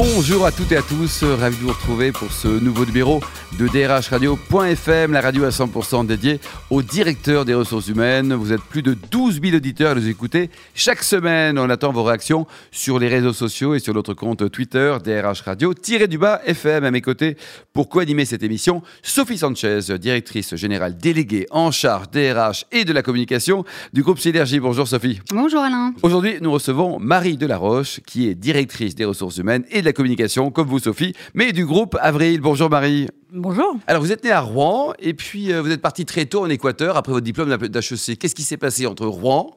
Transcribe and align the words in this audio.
Bonjour 0.00 0.46
à 0.46 0.52
toutes 0.52 0.70
et 0.70 0.76
à 0.76 0.82
tous, 0.82 1.24
ravi 1.24 1.56
de 1.56 1.62
vous 1.62 1.70
retrouver 1.70 2.12
pour 2.12 2.30
ce 2.30 2.46
nouveau 2.46 2.86
numéro 2.86 3.18
de 3.58 3.66
drhradio.fm, 3.66 5.10
la 5.10 5.20
radio 5.20 5.42
à 5.42 5.48
100% 5.48 6.06
dédiée 6.06 6.38
au 6.70 6.82
directeur 6.82 7.44
des 7.44 7.54
ressources 7.54 7.88
humaines. 7.88 8.32
Vous 8.32 8.52
êtes 8.52 8.62
plus 8.62 8.82
de 8.82 8.94
12 8.94 9.40
000 9.42 9.56
auditeurs 9.56 9.90
à 9.90 9.94
nous 9.96 10.06
écouter 10.06 10.50
chaque 10.72 11.02
semaine. 11.02 11.58
On 11.58 11.68
attend 11.68 11.90
vos 11.90 12.04
réactions 12.04 12.46
sur 12.70 13.00
les 13.00 13.08
réseaux 13.08 13.32
sociaux 13.32 13.74
et 13.74 13.80
sur 13.80 13.92
notre 13.92 14.14
compte 14.14 14.48
Twitter 14.52 14.96
DRH 15.02 15.40
Radio, 15.40 15.74
du 15.74 16.18
bas 16.18 16.42
FM 16.46 16.84
à 16.84 16.92
mes 16.92 17.00
côtés 17.00 17.36
pour 17.72 17.88
co-animer 17.88 18.24
cette 18.24 18.44
émission. 18.44 18.82
Sophie 19.02 19.38
Sanchez, 19.38 19.80
directrice 19.98 20.54
générale 20.54 20.96
déléguée 20.96 21.48
en 21.50 21.72
charge 21.72 22.08
DRH 22.12 22.66
et 22.70 22.84
de 22.84 22.92
la 22.92 23.02
communication 23.02 23.64
du 23.92 24.04
groupe 24.04 24.20
Synergie. 24.20 24.60
Bonjour 24.60 24.86
Sophie. 24.86 25.18
Bonjour 25.32 25.60
Alain. 25.60 25.92
Aujourd'hui, 26.02 26.36
nous 26.40 26.52
recevons 26.52 27.00
Marie 27.00 27.36
Delaroche 27.36 27.98
qui 28.06 28.28
est 28.28 28.36
directrice 28.36 28.94
des 28.94 29.04
ressources 29.04 29.38
humaines 29.38 29.64
et 29.72 29.82
de 29.82 29.87
la 29.88 29.92
communication, 29.94 30.50
comme 30.50 30.68
vous 30.68 30.80
Sophie, 30.80 31.14
mais 31.32 31.52
du 31.52 31.64
groupe 31.64 31.96
Avril. 32.02 32.40
Bonjour 32.42 32.68
Marie. 32.68 33.08
Bonjour. 33.32 33.74
Alors, 33.86 34.02
vous 34.02 34.12
êtes 34.12 34.22
né 34.22 34.30
à 34.30 34.42
Rouen 34.42 34.92
et 34.98 35.14
puis 35.14 35.50
euh, 35.50 35.62
vous 35.62 35.70
êtes 35.70 35.80
parti 35.80 36.04
très 36.04 36.26
tôt 36.26 36.42
en 36.42 36.50
Équateur 36.50 36.98
après 36.98 37.10
votre 37.10 37.24
diplôme 37.24 37.56
d'HEC. 37.56 38.18
Qu'est-ce 38.18 38.34
qui 38.34 38.42
s'est 38.42 38.58
passé 38.58 38.86
entre 38.86 39.06
Rouen 39.06 39.56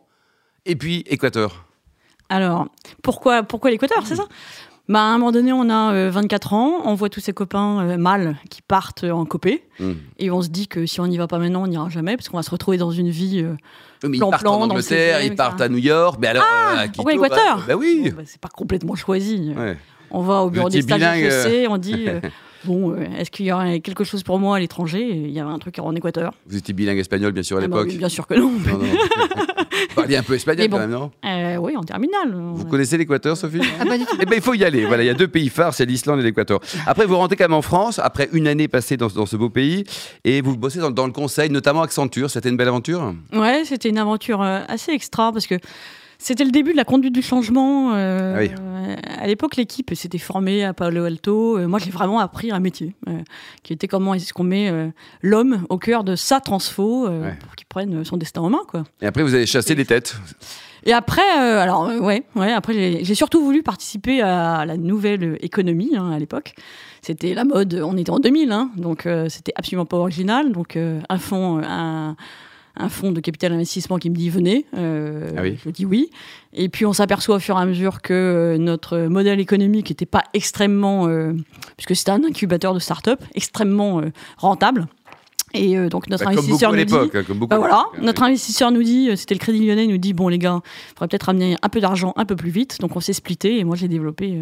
et 0.66 0.78
puis 0.78 1.04
Équateur? 1.08 1.66
Alors, 2.30 2.68
pourquoi, 3.04 3.44
pourquoi 3.44 3.72
l'Équateur, 3.72 4.08
c'est 4.08 4.16
ça? 4.16 4.24
Bah, 4.88 5.02
à 5.02 5.08
un 5.08 5.18
moment 5.18 5.34
donné, 5.34 5.52
on 5.52 5.70
a 5.70 6.10
24 6.10 6.54
euh, 6.54 6.56
ans, 6.56 6.82
on 6.86 6.96
voit 6.96 7.10
tous 7.10 7.20
ses 7.20 7.34
copains 7.34 7.86
euh, 7.86 7.98
mâles 7.98 8.38
qui 8.50 8.62
partent 8.62 9.04
en 9.04 9.26
copé, 9.26 9.64
mmh. 9.80 9.92
et 10.20 10.32
on 10.32 10.42
se 10.42 10.48
dit 10.48 10.70
que 10.70 10.86
si 10.86 11.02
on 11.02 11.08
n'y 11.08 11.18
va 11.18 11.28
pas 11.28 11.40
maintenant, 11.40 11.64
on 11.64 11.68
n'ira 11.68 11.90
jamais, 11.90 12.16
parce 12.16 12.30
qu'on 12.30 12.38
va 12.38 12.44
se 12.44 12.52
retrouver 12.52 12.78
dans 12.78 12.92
une 12.92 13.10
vie. 13.10 13.46
ils 14.04 14.20
partent 14.20 14.48
en 14.48 14.62
Angleterre, 14.62 15.22
ils 15.24 15.36
partent 15.36 15.60
à 15.60 15.68
New 15.68 15.78
York, 15.78 16.18
mais 16.22 16.28
alors 16.28 16.46
ah, 16.48 16.86
pourquoi 16.96 17.14
Équateur 17.14 17.66
bah, 17.68 17.76
oui. 17.76 18.14
Bah, 18.16 18.24
c'est 18.26 18.40
pas 18.40 18.50
complètement 18.50 18.96
choisi. 18.96 19.54
On 20.12 20.22
va 20.22 20.42
au 20.42 20.50
bureau 20.50 20.70
des 20.70 20.82
stages 20.82 21.02
on 21.70 21.78
dit 21.78 22.08
bon, 22.66 22.92
euh, 22.92 23.06
est-ce 23.18 23.32
qu'il 23.32 23.46
y 23.46 23.52
aurait 23.52 23.80
quelque 23.80 24.04
chose 24.04 24.24
pour 24.24 24.40
moi 24.40 24.58
à 24.58 24.60
l'étranger? 24.60 25.08
Il 25.10 25.32
y 25.32 25.40
avait 25.40 25.50
un 25.50 25.60
truc 25.60 25.80
en 25.80 25.96
Équateur. 25.96 26.34
Vous 26.48 26.58
étiez 26.58 26.74
bilingue 26.74 26.98
espagnol, 26.98 27.32
bien 27.32 27.44
sûr, 27.44 27.58
à 27.58 27.62
ah 27.64 27.68
bah 27.68 27.84
l'époque 27.84 27.98
Bien 27.98 28.10
sûr 28.10 28.28
que 28.28 28.36
non. 28.36 28.52
non, 28.52 28.78
non. 28.78 28.86
Vous 28.86 29.96
parliez 29.96 30.18
un 30.18 30.24
peu 30.24 30.36
espagnol 30.36 30.68
quand 30.70 30.80
même, 30.80 30.92
non? 30.92 31.12
euh, 31.26 31.58
Oui, 31.58 31.76
en 31.76 31.84
terminale. 31.84 32.34
Vous 32.34 32.66
connaissez 32.66 32.98
l'Équateur, 32.98 33.38
Sophie? 33.38 33.62
Ah, 33.80 33.86
pas 33.86 33.98
du 33.98 34.06
tout. 34.06 34.16
Eh 34.20 34.26
bien, 34.26 34.36
il 34.36 34.42
faut 34.42 34.54
y 34.54 34.64
aller. 34.64 34.86
Voilà, 34.86 35.04
il 35.04 35.08
y 35.08 35.10
a 35.10 35.14
deux 35.14 35.28
pays 35.28 35.50
phares, 35.50 35.74
c'est 35.74 35.86
l'Islande 35.86 36.20
et 36.20 36.24
l'Équateur. 36.24 36.60
Après, 36.86 37.06
vous 37.06 37.18
rentrez 37.18 37.36
quand 37.36 37.46
même 37.46 37.54
en 37.54 37.62
France, 37.62 38.00
après 38.00 38.30
une 38.34 38.48
année 38.48 38.68
passée 38.68 38.98
dans, 38.98 39.10
ce 39.10 39.36
beau 39.36 39.50
pays, 39.50 39.84
et 40.24 40.42
vous 40.42 40.58
bossez 40.58 40.80
dans, 40.80 41.06
le 41.06 41.14
conseil, 41.14 41.50
notamment 41.50 41.82
Accenture. 41.82 42.30
C'était 42.30 42.50
une 42.50 42.58
belle 42.58 42.68
aventure? 42.68 43.14
Ouais, 43.34 43.64
c'était 43.66 43.90
une 43.90 43.98
aventure 43.98 44.42
euh, 44.42 44.62
assez 44.68 44.92
extra, 44.92 45.32
parce 45.32 45.48
que 45.48 45.56
c'était 46.22 46.44
le 46.44 46.52
début 46.52 46.72
de 46.72 46.78
la 46.78 46.84
conduite 46.84 47.16
du 47.16 47.24
changement. 47.24 47.96
Euh, 47.96 48.48
ah 48.56 49.22
à 49.24 49.28
l'époque, 49.28 49.56
l'équipe 49.56 49.92
s'était 49.96 50.20
formée 50.20 50.64
à 50.64 50.72
Palo 50.72 51.04
Alto. 51.06 51.58
Euh, 51.58 51.68
moi, 51.68 51.80
j'ai 51.80 51.90
vraiment 51.90 52.20
appris 52.20 52.52
un 52.52 52.60
métier 52.60 52.96
euh, 53.10 53.18
qui 53.64 53.74
était 53.74 53.88
comment 53.88 54.14
est-ce 54.14 54.32
qu'on 54.32 54.44
met 54.44 54.72
l'homme 55.24 55.66
au 55.70 55.80
cœur 55.80 56.04
de 56.04 56.16
sa 56.16 56.40
transfo 56.40 57.10
pour 57.40 57.56
qu'il 57.56 57.66
prenne 57.68 58.06
son 58.06 58.18
destin 58.18 58.42
en 58.42 58.52
main. 58.52 58.62
Quoi. 58.68 58.84
Et 59.02 59.08
après, 59.08 59.24
vous 59.24 59.34
avez 59.34 59.48
chassé 59.48 59.74
les 59.74 59.86
têtes. 59.86 60.16
Et 60.84 60.94
après, 60.94 61.28
alors 61.32 61.88
ouais, 61.88 62.24
ouais. 62.36 62.52
Après, 62.52 63.04
j'ai 63.04 63.16
surtout 63.16 63.44
voulu 63.44 63.64
participer 63.64 64.22
à 64.22 64.66
la 64.66 64.78
nouvelle 64.78 65.40
économie 65.42 65.96
hein, 65.96 66.12
à 66.12 66.20
l'époque. 66.20 66.54
C'était 67.02 67.34
la 67.34 67.46
mode. 67.46 67.82
On 67.84 67.98
était 67.98 68.12
en 68.12 68.20
2000, 68.20 68.52
hein, 68.52 68.70
donc 68.78 69.08
c'était 69.28 69.54
absolument 69.56 69.86
pas 69.86 69.98
original. 69.98 70.52
Donc 70.52 70.78
un 70.78 71.18
fond, 71.18 71.62
un 71.64 72.16
un 72.76 72.90
fonds 72.90 73.12
de 73.12 73.20
capital 73.20 73.54
investissement 73.54 73.98
qui 73.98 74.10
me 74.10 74.16
dit 74.16 74.30
venez. 74.30 74.66
Euh, 74.78 75.32
ah 75.38 75.44
je 75.46 75.70
dis 75.70 75.86
oui. 75.86 76.10
Et 76.54 76.70
puis 76.70 76.86
on 76.86 76.94
s'aperçoit 76.94 77.38
au 77.38 77.40
fur 77.40 77.58
et 77.58 77.62
à 77.62 77.66
mesure 77.66 78.02
que 78.02 78.14
euh, 78.14 78.58
notre 78.58 78.98
modèle 79.00 79.40
économique 79.40 79.90
n'était 79.90 80.06
pas 80.06 80.24
extrêmement, 80.34 81.08
euh, 81.08 81.34
puisque 81.78 81.96
c'était 81.96 82.12
un 82.12 82.24
incubateur 82.24 82.74
de 82.74 82.80
start-up, 82.80 83.22
extrêmement 83.36 84.02
rentable. 84.38 84.88
Et 85.54 85.76
donc 85.90 86.10
notre 86.10 86.24
bah, 86.24 86.32
investisseur 86.32 86.72
nous 86.72 86.84
dit, 86.84 86.96
hein, 86.96 87.08
bah, 87.50 87.58
voilà, 87.58 87.86
notre 88.02 88.24
investisseur 88.24 88.72
nous 88.72 88.84
dit, 88.84 89.10
c'était 89.16 89.36
le 89.36 89.40
Crédit 89.40 89.66
Lyonnais, 89.66 89.88
nous 89.88 89.98
dit 89.98 90.14
bon 90.14 90.30
les 90.30 90.38
gars, 90.38 90.62
il 90.64 90.90
faudrait 90.90 91.10
peut-être 91.10 91.30
amener 91.30 91.58
un 91.62 91.70
peu 91.70 91.82
d'argent 91.82 92.14
un 92.16 92.26
peu 92.26 92.36
plus 92.36 92.52
vite. 92.52 92.78
Donc 92.80 92.96
on 92.96 93.02
s'est 93.02 93.14
splitté 93.14 93.60
et 93.60 93.64
moi 93.64 93.76
j'ai 93.76 93.88
développé 93.88 94.40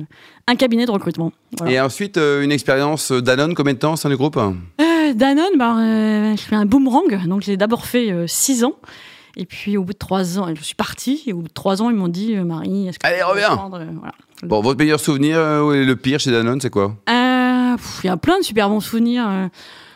un 0.48 0.56
cabinet 0.56 0.86
de 0.86 0.92
recrutement. 0.92 1.32
Et 1.68 1.80
ensuite 1.80 2.18
une 2.18 2.52
expérience 2.52 3.12
Danone, 3.12 3.56
combien 3.56 3.74
de 3.74 3.80
temps 3.80 3.96
sein 3.96 4.10
du 4.10 4.18
groupe? 4.18 4.40
Danone, 5.14 5.58
bah, 5.58 5.78
euh, 5.80 6.36
je 6.36 6.42
fais 6.42 6.56
un 6.56 6.66
boomerang. 6.66 7.26
Donc 7.28 7.42
j'ai 7.42 7.58
d'abord 7.58 7.86
fait 7.86 8.14
6 8.28 8.64
euh, 8.64 8.68
ans. 8.68 8.76
Et 9.38 9.46
puis 9.46 9.78
au 9.78 9.84
bout 9.84 9.94
de 9.94 9.98
3 9.98 10.40
ans, 10.40 10.48
je 10.54 10.64
suis 10.64 10.76
partie. 10.76 11.24
Et 11.28 11.34
au 11.34 11.38
bout 11.38 11.48
de 11.48 11.54
3 11.54 11.82
ans, 11.82 11.90
ils 11.90 11.96
m'ont 11.96 12.08
dit 12.08 12.36
euh, 12.36 12.44
Marie, 12.44 12.88
est-ce 12.88 13.00
que 13.00 13.08
Allez, 13.08 13.22
reviens 13.22 13.70
Bon, 14.44 14.62
votre 14.62 14.80
meilleur 14.80 15.00
souvenir 15.00 15.38
ou 15.38 15.72
le 15.72 15.94
pire 15.96 16.20
chez 16.20 16.32
Danone, 16.32 16.62
c'est 16.62 16.70
quoi? 16.70 16.96
Il 17.08 18.08
y 18.08 18.10
a 18.10 18.18
plein 18.18 18.40
de 18.40 18.44
super 18.44 18.70
bons 18.70 18.80
souvenirs 18.80 19.50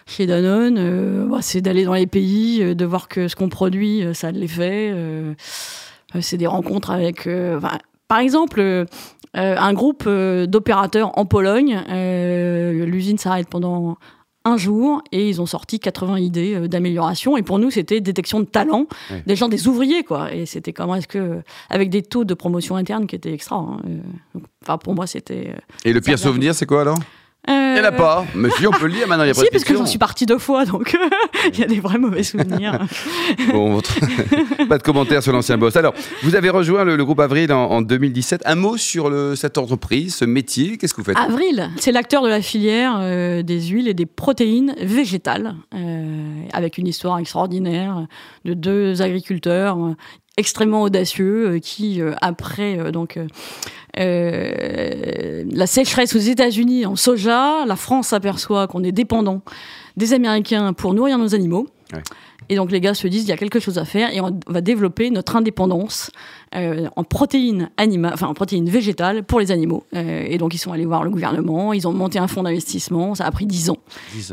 chez 0.06 0.26
Danone. 0.26 1.28
Bah, 1.30 1.40
c'est 1.42 1.62
d'aller 1.62 1.86
dans 1.86 1.94
les 1.94 2.08
pays, 2.08 2.76
de 2.76 2.86
voir 2.86 3.08
que 3.08 3.28
ce 3.28 3.36
qu'on 3.36 3.50
produit, 3.50 4.04
ça 4.14 4.32
les 4.32 4.48
fait. 4.48 4.94
c'est 6.20 6.38
des 6.38 6.48
rencontres 6.48 6.92
avec. 6.92 7.28
par 8.08 8.20
exemple, 8.20 8.86
un 9.34 9.74
groupe 9.74 10.08
d'opérateurs 10.08 11.18
en 11.18 11.26
Pologne, 11.26 11.82
l'usine 12.86 13.18
s'arrête 13.18 13.50
pendant 13.50 13.98
un 14.46 14.58
jour 14.58 15.02
et 15.12 15.30
ils 15.30 15.42
ont 15.42 15.46
sorti 15.46 15.80
80 15.80 16.20
idées 16.20 16.56
euh, 16.56 16.68
d'amélioration. 16.68 17.38
Et 17.38 17.44
pour 17.44 17.60
nous, 17.60 17.72
c'était 17.72 18.02
détection 18.02 18.40
de 18.40 18.46
talent, 18.46 18.88
des 19.26 19.36
gens, 19.36 19.48
des 19.48 19.68
ouvriers, 19.68 20.04
quoi. 20.04 20.34
Et 20.34 20.46
c'était 20.46 20.74
comment 20.74 20.96
est-ce 20.96 21.08
que, 21.08 21.42
avec 21.70 21.90
des 21.90 22.02
taux 22.02 22.26
de 22.26 22.34
promotion 22.34 22.76
interne 22.76 23.08
qui 23.08 23.16
étaient 23.16 23.34
extra. 23.34 23.56
Hein, 23.56 23.82
euh, 23.88 24.40
enfin, 24.64 24.78
pour 24.78 24.96
moi, 24.96 25.08
c'était. 25.08 25.50
Euh, 25.50 25.60
et 25.86 25.94
le 25.94 26.02
pire 26.02 26.20
souvenir, 26.20 26.54
c'est 26.56 26.66
quoi 26.66 26.82
alors? 26.82 26.98
Il 27.48 27.74
n'y 27.74 27.80
en 27.82 27.84
a 27.84 27.92
pas. 27.92 28.26
Mais 28.36 28.50
si, 28.52 28.66
on 28.66 28.72
peut 28.72 28.88
le 28.88 28.94
lire 28.94 29.08
maintenant, 29.08 29.24
il 29.26 29.28
y 29.28 29.32
a 29.32 29.34
pas 29.36 29.42
Si, 29.42 29.48
parce 29.52 29.64
que 29.64 29.76
j'en 29.76 29.86
suis 29.86 30.00
partie 30.00 30.26
deux 30.26 30.38
fois, 30.38 30.66
donc 30.66 30.98
il 31.54 31.60
y 31.60 31.64
a 31.64 31.68
des 31.68 31.80
vrais 31.80 31.98
mauvais 31.98 32.24
souvenirs. 32.24 32.80
bon, 33.52 33.82
pas 34.70 34.78
de 34.78 34.84
commentaires 34.84 35.22
sur 35.22 35.34
l'ancien 35.34 35.58
boss. 35.58 35.76
Alors, 35.76 35.94
vous 36.24 36.36
avez 36.36 36.50
rejoint 36.50 36.84
le, 36.84 37.04
groupe 37.04 37.20
Avril 37.20 37.52
en, 37.52 37.82
2017. 37.82 38.44
Un 38.46 38.56
mot 38.56 38.78
sur 38.78 39.10
le, 39.10 39.36
cette 39.36 39.58
entreprise, 39.58 40.16
ce 40.16 40.26
métier, 40.26 40.78
qu'est-ce 40.78 40.94
que 40.94 41.02
vous 41.02 41.06
faites? 41.06 41.18
Avril, 41.18 41.70
c'est 41.78 41.92
l'acteur 41.92 42.24
de 42.24 42.30
la 42.30 42.42
filière 42.42 42.98
euh, 43.00 43.44
des 43.44 43.62
huiles 43.62 43.88
et 43.88 43.94
des 43.94 44.06
protéines 44.06 44.74
végétales, 44.82 45.56
euh, 45.74 46.44
avec 46.54 46.78
une 46.78 46.88
histoire 46.88 47.20
extraordinaire 47.20 48.08
de 48.46 48.54
deux 48.54 49.02
agriculteurs 49.02 49.78
euh, 49.78 49.96
extrêmement 50.38 50.82
audacieux 50.82 51.60
qui, 51.62 52.02
après 52.22 52.92
donc 52.92 53.20
euh, 54.00 55.44
la 55.52 55.68
sécheresse 55.68 56.16
aux 56.16 56.20
États-Unis 56.20 56.86
en 56.86 56.96
soja, 56.96 57.66
la 57.66 57.76
France 57.76 58.08
s'aperçoit 58.08 58.68
qu'on 58.68 58.84
est 58.84 58.92
dépendant 58.92 59.42
des 59.98 60.14
Américains 60.14 60.74
pour 60.74 60.94
nourrir 60.94 61.18
nos 61.18 61.36
animaux. 61.36 61.68
Et 62.50 62.56
donc 62.56 62.72
les 62.72 62.82
gars 62.82 62.94
se 62.94 63.08
disent 63.08 63.24
il 63.24 63.30
y 63.30 63.34
a 63.34 63.38
quelque 63.38 63.60
chose 63.60 63.78
à 63.78 63.86
faire 63.86 64.14
et 64.14 64.22
on 64.22 64.40
va 64.48 64.62
développer 64.62 65.10
notre 65.10 65.36
indépendance 65.36 66.12
euh, 66.56 66.88
en 66.96 67.04
protéines 67.04 67.70
animales, 67.78 68.14
enfin 68.14 68.28
en 68.28 68.34
protéines 68.34 68.70
végétales 68.70 69.24
pour 69.24 69.40
les 69.40 69.52
animaux. 69.52 69.84
Euh, 69.96 70.26
et 70.28 70.38
donc 70.38 70.54
ils 70.54 70.58
sont 70.58 70.72
allés 70.72 70.86
voir 70.86 71.04
le 71.04 71.10
gouvernement, 71.10 71.74
ils 71.74 71.88
ont 71.88 71.94
monté 71.94 72.20
un 72.20 72.28
fonds 72.28 72.44
d'investissement, 72.44 73.16
ça 73.16 73.26
a 73.26 73.32
pris 73.32 73.46
10 73.46 73.70
ans. 73.70 73.78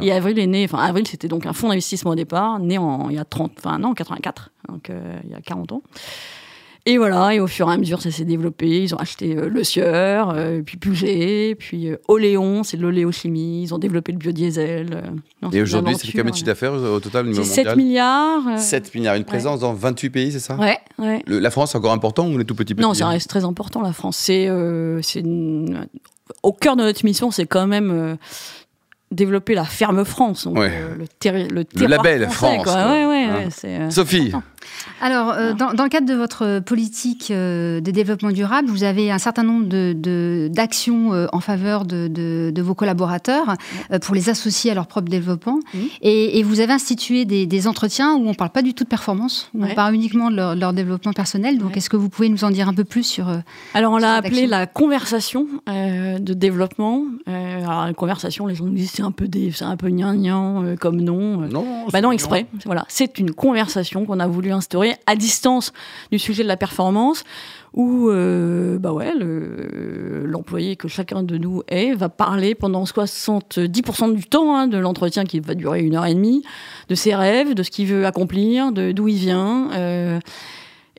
Et 0.02 0.12
Avril 0.12 0.38
est 0.38 0.46
né, 0.46 0.64
enfin 0.64 0.78
Avril 0.78 1.06
c'était 1.06 1.28
donc 1.28 1.46
un 1.46 1.52
fonds 1.52 1.68
d'investissement 1.68 2.12
au 2.12 2.16
départ, 2.16 2.58
né 2.58 2.78
en 2.78 3.10
il 3.10 3.16
y 3.16 3.18
a 3.18 3.24
30, 3.24 3.52
enfin 3.58 3.78
non 3.78 3.94
84, 3.94 4.50
donc 4.68 4.90
il 5.24 5.30
y 5.30 5.34
a 5.34 5.40
40 5.40 5.72
ans. 5.72 5.82
Et 6.86 6.96
voilà, 6.96 7.34
et 7.34 7.40
au 7.40 7.46
fur 7.46 7.70
et 7.70 7.74
à 7.74 7.76
mesure, 7.76 8.00
ça 8.00 8.10
s'est 8.10 8.24
développé. 8.24 8.82
Ils 8.84 8.94
ont 8.94 8.98
acheté 8.98 9.36
euh, 9.36 9.48
Le 9.50 9.64
Sieur, 9.64 10.32
euh, 10.34 10.62
puis 10.64 10.78
Puget, 10.78 11.54
puis 11.58 11.88
euh, 11.88 11.96
Oléon, 12.08 12.62
c'est 12.62 12.78
de 12.78 12.82
l'oléochimie. 12.82 13.62
Ils 13.62 13.74
ont 13.74 13.78
développé 13.78 14.12
le 14.12 14.18
biodiesel. 14.18 15.02
et 15.52 15.60
aujourd'hui, 15.60 15.94
c'est 15.98 16.10
combien 16.12 16.30
de 16.30 16.34
chiffre 16.34 16.46
d'affaires 16.46 16.72
au 16.72 17.00
total 17.00 17.30
C'est 17.34 17.44
7 17.44 17.76
milliards. 17.76 18.58
7 18.58 18.94
milliards, 18.94 19.16
une 19.16 19.24
présence 19.24 19.60
dans 19.60 19.74
28 19.74 20.10
pays, 20.10 20.32
c'est 20.32 20.40
ça 20.40 20.56
Ouais. 20.56 20.78
ouais. 20.98 21.22
la 21.26 21.50
France, 21.50 21.72
c'est 21.72 21.78
encore 21.78 21.92
important 21.92 22.26
ou 22.26 22.32
on 22.36 22.40
est 22.40 22.44
tout 22.44 22.54
petit, 22.54 22.74
petit 22.74 22.82
Non, 22.82 22.94
ça 22.94 23.08
reste 23.08 23.28
très 23.28 23.44
important, 23.44 23.82
la 23.82 23.92
France. 23.92 24.16
C'est, 24.16 24.48
c'est 25.02 25.22
au 26.42 26.52
cœur 26.52 26.76
de 26.76 26.82
notre 26.82 27.04
mission, 27.04 27.30
c'est 27.30 27.46
quand 27.46 27.66
même 27.66 28.16
développer 29.10 29.54
la 29.54 29.64
ferme 29.64 30.04
France, 30.04 30.44
donc, 30.44 30.56
le, 30.56 31.64
le, 31.74 31.86
label 31.86 32.28
France. 32.28 32.66
Ouais, 32.66 33.06
ouais, 33.06 33.90
Sophie. 33.90 34.32
Alors, 35.00 35.32
euh, 35.32 35.52
dans, 35.52 35.72
dans, 35.72 35.84
le 35.84 35.88
cadre 35.88 36.06
de 36.06 36.14
votre 36.14 36.60
politique 36.60 37.30
euh, 37.30 37.80
de 37.80 37.90
développement 37.90 38.30
durable, 38.30 38.68
vous 38.68 38.84
avez 38.84 39.10
un 39.10 39.18
certain 39.18 39.42
nombre 39.42 39.66
d'actions 40.48 41.10
de, 41.10 41.16
euh, 41.16 41.26
en 41.32 41.40
faveur 41.40 41.84
de, 41.84 42.08
de, 42.08 42.62
vos 42.62 42.74
collaborateurs 42.74 43.54
pour 44.02 44.14
les 44.14 44.28
associer 44.28 44.70
à 44.70 44.74
leur 44.74 44.86
propre 44.86 45.08
développement. 45.08 45.60
Et, 46.02 46.38
et, 46.38 46.42
vous 46.42 46.60
avez 46.60 46.72
institué 46.72 47.24
des, 47.24 47.46
des 47.46 47.66
entretiens 47.66 48.14
où 48.14 48.26
on 48.26 48.30
ne 48.30 48.34
parle 48.34 48.50
pas 48.50 48.62
du 48.62 48.74
tout 48.74 48.84
de 48.84 48.88
performance, 48.88 49.50
où 49.54 49.64
on 49.64 49.74
parle 49.74 49.94
uniquement 49.94 50.30
de 50.30 50.36
leur, 50.36 50.72
développement 50.72 51.12
personnel. 51.12 51.58
Donc, 51.58 51.76
est-ce 51.76 51.88
que 51.88 51.96
vous 51.96 52.08
pouvez 52.08 52.28
nous 52.28 52.44
en 52.44 52.50
dire 52.50 52.68
un 52.68 52.74
peu 52.74 52.84
plus 52.84 53.02
sur... 53.02 53.28
alors, 53.74 53.92
on 53.92 53.96
l'a 53.96 54.16
appelé 54.16 54.46
la 54.46 54.66
conversation 54.66 55.46
de 55.66 56.34
développement. 56.34 57.04
alors, 57.26 57.86
la 57.86 57.94
conversation, 57.94 58.46
les 58.46 58.54
gens 58.54 58.66
disent 58.66 58.90
c'est 59.00 59.06
un 59.06 59.12
peu 59.12 59.28
des, 59.28 59.50
c'est 59.50 59.64
un 59.64 59.76
peu 59.76 59.88
gnangnan 59.88 60.76
comme 60.78 61.00
nom. 61.00 61.38
Non, 61.48 61.86
bah 61.90 62.00
non, 62.00 62.12
exprès. 62.12 62.46
Voilà, 62.66 62.84
c'est 62.88 63.18
une 63.18 63.32
conversation 63.32 64.04
qu'on 64.04 64.20
a 64.20 64.26
voulu 64.26 64.52
instaurer 64.52 64.94
à 65.06 65.16
distance 65.16 65.72
du 66.12 66.18
sujet 66.18 66.42
de 66.42 66.48
la 66.48 66.56
performance 66.56 67.24
où 67.72 68.08
euh, 68.08 68.78
bah 68.78 68.92
ouais, 68.92 69.12
l'employé 69.16 70.76
que 70.76 70.88
chacun 70.88 71.22
de 71.22 71.38
nous 71.38 71.62
est 71.68 71.94
va 71.94 72.08
parler 72.08 72.54
pendant 72.54 72.84
70% 72.84 74.14
du 74.14 74.24
temps 74.24 74.56
hein, 74.56 74.66
de 74.66 74.78
l'entretien 74.78 75.24
qui 75.24 75.40
va 75.40 75.54
durer 75.54 75.80
une 75.80 75.96
heure 75.96 76.06
et 76.06 76.14
demie, 76.14 76.42
de 76.88 76.94
ses 76.94 77.14
rêves, 77.14 77.54
de 77.54 77.62
ce 77.62 77.70
qu'il 77.70 77.86
veut 77.86 78.06
accomplir, 78.06 78.72
de 78.72 78.92
d'où 78.92 79.08
il 79.08 79.16
vient. 79.16 79.70
Euh, 79.72 80.18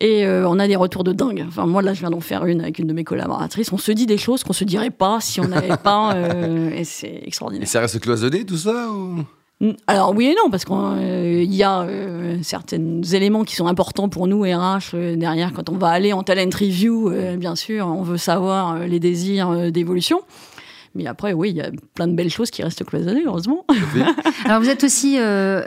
et 0.02 0.26
euh, 0.26 0.50
on 0.50 0.60
a 0.60 0.68
des 0.68 0.76
retours 0.76 1.04
de 1.04 1.14
dingue. 1.14 1.46
Enfin, 1.48 1.66
moi, 1.66 1.82
là, 1.82 1.94
je 1.94 2.00
viens 2.00 2.10
d'en 2.10 2.20
faire 2.20 2.46
une 2.46 2.60
avec 2.60 2.80
une 2.80 2.88
de 2.88 2.94
mes 2.94 3.04
collaboratrices. 3.04 3.72
On 3.72 3.78
se 3.78 3.92
dit 3.92 4.06
des 4.06 4.18
choses 4.18 4.44
qu'on 4.44 4.54
se 4.54 4.64
dirait 4.64 4.90
pas 4.90 5.20
si 5.22 5.40
on 5.40 5.48
n'avait 5.48 5.78
pas. 5.84 6.16
et 6.76 6.84
c'est 6.84 7.22
extraordinaire. 7.24 7.64
Et 7.64 7.68
ça 7.68 7.80
reste 7.80 8.00
cloisonné, 8.00 8.46
tout 8.46 8.58
ça 8.58 8.90
ou... 8.92 9.24
Alors 9.86 10.16
oui 10.16 10.26
et 10.26 10.36
non, 10.36 10.50
parce 10.50 10.66
qu'il 10.66 10.76
euh, 10.76 11.44
y 11.44 11.62
a 11.62 11.82
euh, 11.82 12.38
certains 12.42 13.02
éléments 13.14 13.44
qui 13.44 13.56
sont 13.56 13.68
importants 13.68 14.10
pour 14.10 14.28
nous, 14.28 14.42
RH, 14.42 14.96
euh, 14.96 15.16
derrière, 15.16 15.54
quand 15.54 15.70
on 15.70 15.78
va 15.78 15.90
aller 15.90 16.14
en 16.14 16.24
talent 16.24 16.50
review, 16.52 17.12
bien 17.38 17.56
sûr, 17.56 17.86
on 17.86 18.02
veut 18.02 18.18
savoir 18.18 18.80
les 18.80 19.00
désirs 19.00 19.72
d'évolution. 19.72 20.22
Mais 20.96 21.08
après, 21.08 21.34
oui, 21.34 21.52
il 21.52 21.58
y 21.58 21.62
a 21.62 21.70
plein 21.94 22.08
de 22.08 22.14
belles 22.14 22.30
choses 22.30 22.52
qui 22.52 22.64
restent 22.64 22.84
cloisonnées, 22.84 23.24
heureusement. 23.26 23.66
Alors, 24.46 24.62
vous 24.62 24.70
êtes 24.70 24.84
aussi 24.84 25.18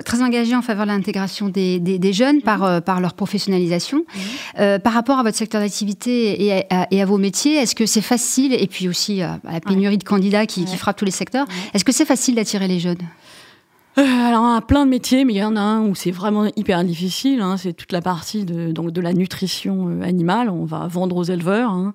très 0.04 0.22
engagé 0.22 0.54
en 0.54 0.62
faveur 0.62 0.84
de 0.84 0.90
l'intégration 0.90 1.48
des, 1.48 1.78
des, 1.78 2.12
jeunes 2.12 2.42
par, 2.42 2.82
par 2.82 3.00
leur 3.00 3.14
professionnalisation. 3.14 4.04
par 4.56 4.92
rapport 4.92 5.18
à 5.18 5.22
votre 5.22 5.36
secteur 5.36 5.60
d'activité 5.60 6.46
et, 6.46 6.66
et, 6.90 7.02
à 7.02 7.06
vos 7.06 7.18
métiers, 7.18 7.56
est-ce 7.56 7.74
que 7.74 7.86
c'est 7.86 8.02
facile, 8.02 8.52
et 8.52 8.66
puis 8.66 8.88
aussi 8.88 9.22
à 9.22 9.40
la 9.44 9.60
pénurie 9.60 9.98
de 9.98 10.04
candidats 10.04 10.46
qui, 10.46 10.64
qui 10.64 10.76
frappe 10.76 10.96
tous 10.96 11.04
les 11.04 11.10
secteurs, 11.10 11.46
est-ce 11.72 11.84
que 11.84 11.92
c'est 11.92 12.04
facile 12.04 12.34
d'attirer 12.34 12.68
les 12.68 12.78
jeunes? 12.78 12.98
Euh, 13.96 14.02
alors, 14.02 14.42
on 14.42 14.54
a 14.54 14.60
plein 14.60 14.84
de 14.86 14.90
métiers, 14.90 15.24
mais 15.24 15.34
il 15.34 15.38
y 15.38 15.44
en 15.44 15.56
a 15.56 15.60
un 15.60 15.82
où 15.82 15.94
c'est 15.94 16.10
vraiment 16.10 16.50
hyper 16.56 16.82
difficile. 16.82 17.40
Hein. 17.40 17.56
c'est 17.56 17.74
toute 17.74 17.92
la 17.92 18.00
partie 18.00 18.44
de, 18.44 18.72
donc, 18.72 18.90
de 18.90 19.00
la 19.00 19.12
nutrition 19.12 19.88
euh, 19.88 20.02
animale. 20.02 20.50
On 20.50 20.64
va 20.64 20.88
vendre 20.88 21.16
aux 21.16 21.22
éleveurs 21.22 21.70
hein. 21.70 21.94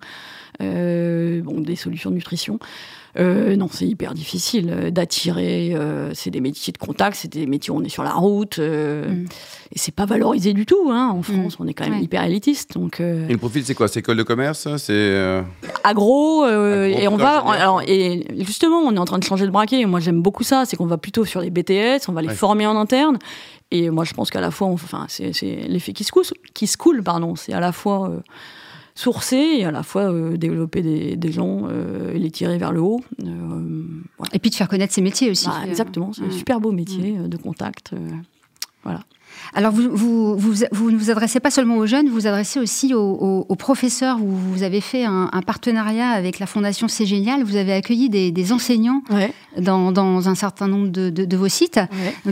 Euh, 0.61 1.41
bon, 1.41 1.61
des 1.61 1.75
solutions 1.75 2.09
de 2.09 2.15
nutrition. 2.15 2.59
Euh, 3.17 3.55
non, 3.55 3.67
c'est 3.71 3.87
hyper 3.87 4.13
difficile 4.13 4.69
euh, 4.69 4.91
d'attirer. 4.91 5.73
Euh, 5.73 6.11
c'est 6.13 6.29
des 6.29 6.41
métiers 6.41 6.71
de 6.71 6.77
contact, 6.77 7.15
c'est 7.15 7.31
des 7.31 7.47
métiers 7.47 7.71
où 7.71 7.77
on 7.77 7.83
est 7.83 7.89
sur 7.89 8.03
la 8.03 8.11
route. 8.11 8.59
Mm. 8.59 9.25
Et 9.71 9.77
c'est 9.77 9.93
pas 9.93 10.05
valorisé 10.05 10.53
du 10.53 10.65
tout. 10.65 10.89
Hein. 10.91 11.11
En 11.13 11.21
France, 11.21 11.59
mm. 11.59 11.63
on 11.63 11.67
est 11.67 11.73
quand 11.73 11.89
même 11.89 12.01
hyper 12.01 12.23
élitiste. 12.23 12.73
Donc, 12.73 12.99
et 12.99 13.27
le 13.27 13.37
profil, 13.37 13.63
c'est 13.65 13.73
quoi 13.73 13.87
C'est 13.87 13.99
école 13.99 14.17
de 14.17 14.23
commerce 14.23 14.67
C'est 14.77 15.43
agro, 15.83 16.45
Et 16.47 17.07
on 17.07 17.17
va. 17.17 17.39
Alors, 17.39 17.81
et 17.87 18.25
justement, 18.39 18.79
on 18.79 18.95
est 18.95 18.99
en 18.99 19.05
train 19.05 19.19
de 19.19 19.23
changer 19.23 19.45
de 19.45 19.51
braquet. 19.51 19.85
Moi, 19.85 19.99
j'aime 19.99 20.21
beaucoup 20.21 20.43
ça. 20.43 20.65
C'est 20.65 20.77
qu'on 20.77 20.85
va 20.85 20.97
plutôt 20.97 21.25
sur 21.25 21.41
les 21.41 21.49
BTS, 21.49 22.07
on 22.07 22.13
va 22.13 22.21
les 22.21 22.29
former 22.29 22.67
en 22.67 22.75
interne. 22.75 23.17
Et 23.71 23.91
moi, 23.91 24.03
je 24.03 24.13
pense 24.13 24.31
qu'à 24.31 24.41
la 24.41 24.49
fois, 24.49 24.67
enfin, 24.67 25.05
c'est 25.07 25.31
l'effet 25.67 25.93
qui 25.93 26.03
se 26.03 26.11
coule, 26.11 26.25
qui 26.53 26.67
se 26.67 26.77
coule, 26.77 27.03
pardon. 27.03 27.35
C'est 27.35 27.53
à 27.53 27.59
la 27.59 27.71
fois 27.71 28.11
sourcer 28.95 29.37
et 29.57 29.65
à 29.65 29.71
la 29.71 29.83
fois 29.83 30.11
euh, 30.11 30.37
développer 30.37 30.81
des, 31.15 31.31
gens 31.31 31.67
euh, 31.69 32.13
et 32.13 32.19
les 32.19 32.31
tirer 32.31 32.57
vers 32.57 32.71
le 32.71 32.81
haut. 32.81 33.01
Euh, 33.23 33.83
et 34.33 34.39
puis 34.39 34.49
de 34.49 34.55
faire 34.55 34.67
connaître 34.67 34.93
ces 34.93 35.01
métiers 35.01 35.29
aussi. 35.29 35.47
Bah, 35.47 35.61
exactement, 35.67 36.11
c'est 36.13 36.23
un 36.23 36.31
super 36.31 36.59
beau 36.59 36.71
métier 36.71 37.17
de 37.17 37.37
contact. 37.37 37.93
voilà. 38.83 39.01
Alors, 39.53 39.71
vous, 39.71 39.95
vous, 39.95 40.37
vous, 40.37 40.91
ne 40.91 40.97
vous 40.97 41.11
adressez 41.11 41.39
pas 41.39 41.49
seulement 41.51 41.77
aux 41.77 41.85
jeunes, 41.85 42.07
vous 42.07 42.15
vous 42.15 42.27
adressez 42.27 42.59
aussi 42.59 42.93
aux, 42.93 43.55
professeurs. 43.57 44.17
Vous, 44.17 44.37
vous, 44.37 44.63
avez 44.63 44.81
fait 44.81 45.05
un, 45.05 45.29
partenariat 45.45 46.09
avec 46.09 46.39
la 46.39 46.45
Fondation 46.45 46.87
C'est 46.87 47.05
Génial. 47.05 47.43
Vous 47.43 47.55
avez 47.55 47.73
accueilli 47.73 48.09
des, 48.09 48.51
enseignants 48.51 49.01
dans, 49.57 49.91
dans, 49.91 50.27
un 50.27 50.35
certain 50.35 50.67
nombre 50.67 50.89
de, 50.89 51.09
de, 51.09 51.37
vos 51.37 51.47
sites. 51.47 51.79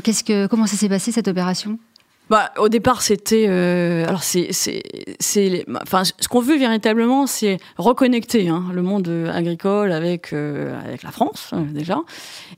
que, 0.03 0.47
comment 0.47 0.67
ça 0.67 0.75
s'est 0.75 0.89
passé 0.89 1.11
cette 1.11 1.27
opération? 1.27 1.79
Bah, 2.29 2.51
au 2.57 2.67
départ, 2.67 3.01
c'était. 3.01 3.45
Euh, 3.47 4.05
alors, 4.05 4.23
c'est, 4.23 4.49
c'est, 4.51 5.65
enfin, 5.81 6.03
ce 6.03 6.27
qu'on 6.27 6.41
veut 6.41 6.57
véritablement, 6.57 7.25
c'est 7.25 7.57
reconnecter 7.77 8.49
hein, 8.49 8.65
le 8.73 8.81
monde 8.81 9.07
agricole 9.33 9.91
avec 9.91 10.33
euh, 10.33 10.77
avec 10.83 11.03
la 11.03 11.11
France 11.11 11.51
euh, 11.53 11.63
déjà. 11.71 11.99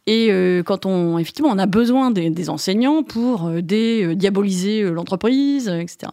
Et 0.07 0.30
quand 0.66 0.86
on, 0.86 1.19
effectivement, 1.19 1.51
on 1.51 1.60
a 1.60 1.68
besoin 1.68 2.12
des, 2.12 2.30
des 2.30 2.50
enseignants 2.50 3.04
pour 3.04 3.50
dédiaboliser 3.62 4.83
l'entreprise, 4.89 5.68
etc. 5.68 6.12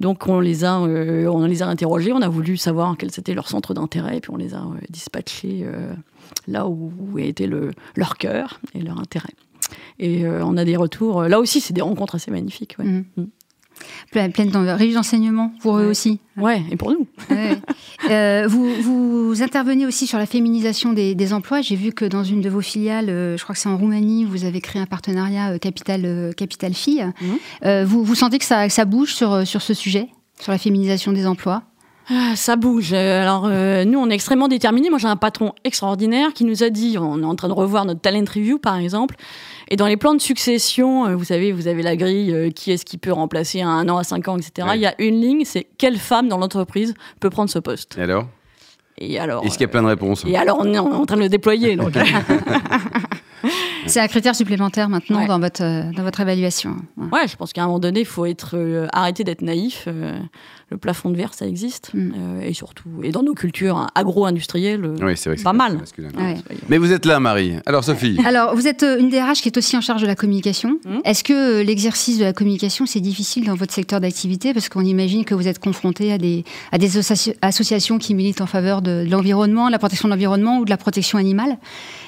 Donc, 0.00 0.26
on 0.26 0.40
les 0.40 0.64
a, 0.64 0.78
on 0.78 1.46
les 1.46 1.62
a 1.62 1.66
interrogés. 1.66 2.12
On 2.12 2.22
a 2.22 2.28
voulu 2.28 2.56
savoir 2.56 2.96
quel 2.98 3.10
était 3.10 3.34
leur 3.34 3.48
centre 3.48 3.74
d'intérêt, 3.74 4.20
puis 4.20 4.30
on 4.30 4.36
les 4.36 4.54
a 4.54 4.62
dispatchés 4.88 5.66
là 6.48 6.66
où 6.66 6.92
était 7.18 7.46
le, 7.46 7.72
leur 7.94 8.16
cœur 8.16 8.60
et 8.74 8.80
leur 8.80 8.98
intérêt. 8.98 9.32
Et 9.98 10.24
euh, 10.24 10.44
on 10.44 10.56
a 10.56 10.64
des 10.64 10.76
retours. 10.76 11.22
Là 11.22 11.40
aussi, 11.40 11.60
c'est 11.60 11.72
des 11.72 11.82
rencontres 11.82 12.16
assez 12.16 12.30
magnifiques. 12.30 12.76
Ouais. 12.78 12.84
Mmh. 12.84 13.04
Mmh. 13.16 13.24
Plein, 14.10 14.28
de 14.28 14.94
d'enseignements 14.94 15.52
pour 15.60 15.76
eux 15.78 15.86
aussi. 15.86 16.20
Ouais, 16.38 16.62
et 16.70 16.76
pour 16.76 16.90
nous. 16.90 17.06
Euh, 18.10 18.46
vous, 18.46 18.72
vous, 18.82 19.42
intervenez 19.42 19.84
aussi 19.84 20.06
sur 20.06 20.18
la 20.18 20.26
féminisation 20.26 20.92
des, 20.92 21.32
emplois. 21.32 21.60
J'ai 21.60 21.74
vu 21.74 21.92
que 21.92 22.04
dans 22.04 22.22
une 22.22 22.40
de 22.40 22.48
vos 22.48 22.60
filiales, 22.60 23.08
euh, 23.08 23.36
je 23.36 23.42
crois 23.42 23.54
que 23.54 23.60
c'est 23.60 23.70
en 23.70 23.76
Roumanie, 23.76 24.24
vous 24.24 24.44
avez 24.44 24.60
créé 24.60 24.80
un 24.80 24.86
partenariat 24.86 25.58
Capital, 25.58 26.32
Capital 26.36 26.72
Fille. 26.74 27.04
Mmh. 27.20 27.82
vous, 27.82 28.04
vous 28.04 28.14
sentez 28.14 28.38
que 28.38 28.44
ça, 28.44 28.68
ça 28.68 28.84
bouge 28.84 29.12
sur, 29.12 29.44
sur 29.46 29.60
ce 29.60 29.74
sujet, 29.74 30.08
sur 30.38 30.52
la 30.52 30.58
féminisation 30.58 31.12
des 31.12 31.26
emplois? 31.26 31.64
Ah, 32.08 32.36
ça 32.36 32.54
bouge. 32.54 32.92
Alors, 32.92 33.48
nous, 33.48 33.98
on 33.98 34.08
est 34.08 34.14
extrêmement 34.14 34.46
déterminés. 34.46 34.90
Moi, 34.90 35.00
j'ai 35.00 35.08
un 35.08 35.16
patron 35.16 35.54
extraordinaire 35.64 36.32
qui 36.32 36.44
nous 36.44 36.62
a 36.62 36.70
dit, 36.70 36.98
on 36.98 37.22
est 37.22 37.26
en 37.26 37.34
train 37.34 37.48
de 37.48 37.54
revoir 37.54 37.86
notre 37.86 38.02
talent 38.02 38.24
review, 38.32 38.58
par 38.58 38.76
exemple, 38.76 39.16
et 39.68 39.76
dans 39.76 39.86
les 39.86 39.96
plans 39.96 40.14
de 40.14 40.20
succession, 40.20 41.06
euh, 41.06 41.16
vous 41.16 41.24
savez, 41.24 41.52
vous 41.52 41.66
avez 41.66 41.82
la 41.82 41.96
grille, 41.96 42.32
euh, 42.32 42.50
qui 42.50 42.70
est-ce 42.70 42.84
qui 42.84 42.98
peut 42.98 43.12
remplacer 43.12 43.62
à 43.62 43.68
un 43.68 43.88
an, 43.88 43.98
à 43.98 44.04
cinq 44.04 44.28
ans, 44.28 44.38
etc. 44.38 44.68
Il 44.74 44.80
y 44.80 44.86
a 44.86 44.94
une 44.98 45.20
ligne, 45.20 45.44
c'est 45.44 45.66
quelle 45.78 45.98
femme 45.98 46.28
dans 46.28 46.38
l'entreprise 46.38 46.94
peut 47.20 47.30
prendre 47.30 47.50
ce 47.50 47.58
poste. 47.58 47.96
Et 47.98 48.02
alors? 48.02 48.26
Et 48.98 49.18
alors 49.18 49.44
Est-ce 49.44 49.54
qu'il 49.54 49.62
y 49.62 49.64
a 49.64 49.68
plein 49.68 49.82
de 49.82 49.88
réponses? 49.88 50.24
Et 50.26 50.36
alors, 50.36 50.58
on 50.60 50.72
est 50.72 50.78
en 50.78 51.04
train 51.04 51.16
de 51.16 51.22
le 51.22 51.28
déployer. 51.28 51.76
C'est 53.86 54.00
un 54.00 54.08
critère 54.08 54.34
supplémentaire 54.34 54.88
maintenant 54.88 55.26
dans, 55.26 55.38
votre, 55.38 55.62
euh, 55.62 55.90
dans 55.92 56.02
votre 56.02 56.20
évaluation. 56.20 56.76
Ouais, 56.96 57.28
je 57.28 57.36
pense 57.36 57.52
qu'à 57.52 57.62
un 57.62 57.66
moment 57.66 57.78
donné, 57.78 58.00
il 58.00 58.06
faut 58.06 58.26
être, 58.26 58.88
arrêter 58.92 59.24
d'être 59.24 59.42
naïf 59.42 59.88
le 60.70 60.78
plafond 60.78 61.10
de 61.10 61.16
verre, 61.16 61.32
ça 61.32 61.46
existe. 61.46 61.92
Mm. 61.94 62.12
Euh, 62.16 62.40
et 62.40 62.52
surtout, 62.52 62.88
et 63.04 63.12
dans 63.12 63.22
nos 63.22 63.34
cultures 63.34 63.86
agro-industrielles, 63.94 64.94
oui, 65.00 65.16
c'est 65.16 65.42
pas 65.42 65.52
mal. 65.52 65.78
Mais 66.68 66.78
vous 66.78 66.92
êtes 66.92 67.06
là, 67.06 67.20
Marie. 67.20 67.54
Alors, 67.66 67.84
Sophie 67.84 68.18
Alors, 68.24 68.54
vous 68.56 68.66
êtes 68.66 68.82
euh, 68.82 68.98
une 68.98 69.08
DRH 69.08 69.42
qui 69.42 69.48
est 69.48 69.56
aussi 69.56 69.76
en 69.76 69.80
charge 69.80 70.02
de 70.02 70.06
la 70.06 70.16
communication. 70.16 70.78
Mm. 70.84 70.98
Est-ce 71.04 71.22
que 71.22 71.60
euh, 71.60 71.62
l'exercice 71.62 72.18
de 72.18 72.24
la 72.24 72.32
communication, 72.32 72.84
c'est 72.84 73.00
difficile 73.00 73.46
dans 73.46 73.54
votre 73.54 73.72
secteur 73.72 74.00
d'activité? 74.00 74.52
Parce 74.52 74.68
qu'on 74.68 74.84
imagine 74.84 75.24
que 75.24 75.34
vous 75.34 75.46
êtes 75.46 75.60
confronté 75.60 76.12
à 76.12 76.18
des, 76.18 76.44
à 76.72 76.78
des 76.78 76.98
associations 77.42 77.98
qui 77.98 78.14
militent 78.14 78.40
en 78.40 78.46
faveur 78.46 78.82
de, 78.82 79.06
l'environnement, 79.08 79.66
de 79.68 79.72
la 79.72 79.78
protection 79.78 80.08
de 80.08 80.14
l'environnement 80.14 80.58
ou 80.58 80.64
de 80.64 80.70
la 80.70 80.76
protection 80.76 81.16
animale. 81.16 81.58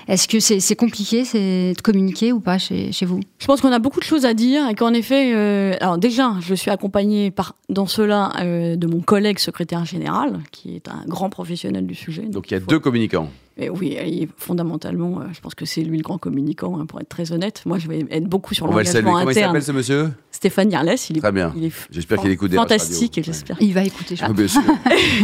Est-ce 0.08 0.26
que 0.26 0.40
c'est 0.40 0.76
compliqué 0.76 1.22
de 1.22 1.80
communiquer 1.82 2.32
ou 2.32 2.40
pas 2.40 2.56
chez, 2.58 2.92
chez 2.92 3.04
vous? 3.04 3.20
Je 3.38 3.46
pense 3.46 3.60
qu'on 3.60 3.72
a 3.72 3.78
beaucoup 3.78 4.00
de 4.00 4.04
choses 4.04 4.24
à 4.24 4.32
dire 4.32 4.66
et 4.68 4.74
qu'en 4.74 4.94
effet, 4.94 5.76
alors 5.80 5.98
déjà, 5.98 6.34
je 6.40 6.54
suis 6.54 6.70
accompagnée 6.70 7.30
par, 7.30 7.54
dans 7.68 7.86
cela 7.86 8.32
euh, 8.40 8.76
de 8.76 8.86
mon 8.86 9.00
collègue 9.00 9.38
secrétaire 9.38 9.84
général, 9.84 10.40
qui 10.50 10.74
est 10.74 10.88
un 10.88 11.04
grand 11.06 11.30
professionnel 11.30 11.86
du 11.86 11.94
sujet. 11.94 12.22
Donc, 12.22 12.50
il 12.50 12.54
y 12.54 12.56
a 12.56 12.60
deux 12.60 12.78
communicants. 12.78 13.28
Et 13.60 13.70
oui, 13.70 14.28
fondamentalement, 14.36 15.20
euh, 15.20 15.24
je 15.32 15.40
pense 15.40 15.56
que 15.56 15.64
c'est 15.64 15.80
lui 15.80 15.96
le 15.96 16.02
grand 16.04 16.18
communicant, 16.18 16.78
hein, 16.78 16.86
pour 16.86 17.00
être 17.00 17.08
très 17.08 17.32
honnête. 17.32 17.62
Moi, 17.66 17.78
je 17.78 17.88
vais 17.88 18.06
être 18.08 18.24
beaucoup 18.24 18.54
sur 18.54 18.66
l'engagement 18.66 19.16
interne. 19.16 19.18
Comment 19.18 19.30
il 19.30 19.34
s'appelle 19.34 19.62
ce 19.62 19.72
monsieur? 19.72 20.10
Stéphane 20.30 20.70
Yarles. 20.70 20.94
Il 21.10 21.16
est, 21.16 21.20
très 21.20 21.32
bien. 21.32 21.52
J'espère 21.90 22.20
qu'il 22.20 22.30
écoute 22.30 22.52
des 22.52 22.56
Fantastique, 22.56 23.18
j'espère. 23.20 23.56
Il 23.60 23.74
va 23.74 23.82
écouter. 23.82 24.14
Ah, 24.20 24.32
bien 24.32 24.46
sûr. 24.46 24.62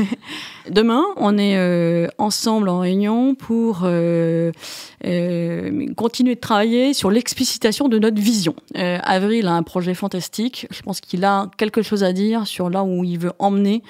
Demain, 0.71 1.05
on 1.17 1.39
est 1.39 1.57
euh, 1.57 2.09
ensemble 2.19 2.69
en 2.69 2.81
réunion 2.81 3.37
pour 3.37 3.83
euh, 3.85 4.51
continuer 5.97 6.35
de 6.35 6.41
travailler 6.41 6.93
sur 6.93 7.13
l'explicitation 7.13 7.89
de 7.89 8.01
notre 8.01 8.21
vision. 8.21 8.57
Avril 8.75 9.47
a 9.47 9.53
un 9.53 9.63
projet 9.63 9.95
fantastique. 9.95 10.67
Je 10.71 10.83
pense 10.83 11.01
qu'il 11.01 11.25
a 11.25 11.51
quelque 11.57 11.83
chose 11.83 12.03
à 12.03 12.13
dire 12.13 12.49
sur 12.49 12.69
là 12.69 12.83
où 12.83 13.05
il 13.05 13.19
veut 13.19 13.33
emmener 13.39 13.83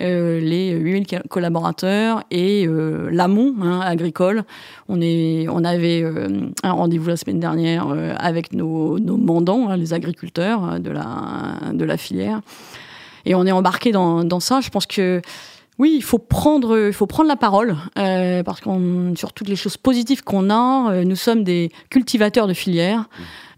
euh, 0.00 0.40
les 0.40 0.70
8000 0.70 1.06
collaborateurs 1.28 2.24
et 2.30 2.66
euh, 2.66 3.10
l'amont 3.10 3.54
hein, 3.62 3.80
agricole. 3.92 4.44
On, 4.88 5.00
est, 5.00 5.46
on 5.48 5.64
avait 5.64 6.02
euh, 6.02 6.50
un 6.62 6.72
rendez-vous 6.72 7.08
la 7.08 7.16
semaine 7.16 7.40
dernière 7.40 7.86
avec 8.18 8.52
nos, 8.52 8.98
nos 8.98 9.16
mandants, 9.16 9.68
hein, 9.68 9.76
les 9.76 9.94
agriculteurs 9.94 10.80
de 10.80 10.90
la, 10.90 11.72
de 11.72 11.84
la 11.84 11.96
filière. 11.96 12.40
Et 13.24 13.34
on 13.34 13.46
est 13.46 13.52
embarqué 13.52 13.92
dans, 13.92 14.24
dans 14.24 14.40
ça. 14.40 14.60
Je 14.60 14.70
pense 14.70 14.86
que 14.86 15.22
oui, 15.78 15.94
il 15.94 16.02
faut 16.02 16.18
prendre, 16.18 16.88
il 16.88 16.92
faut 16.92 17.06
prendre 17.06 17.28
la 17.28 17.36
parole 17.36 17.76
parce 17.94 18.60
qu'on 18.60 19.14
sur 19.16 19.32
toutes 19.32 19.48
les 19.48 19.56
choses 19.56 19.76
positives 19.76 20.22
qu'on 20.22 20.50
a, 20.50 21.04
nous 21.04 21.16
sommes 21.16 21.44
des 21.44 21.70
cultivateurs 21.88 22.46
de 22.46 22.54
filières. 22.54 23.08